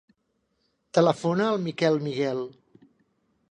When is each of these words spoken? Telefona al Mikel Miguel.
Telefona 0.99 1.45
al 1.49 1.61
Mikel 1.67 2.01
Miguel. 2.09 2.43